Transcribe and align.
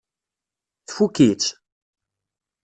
Tfukk-itt? 0.87 1.45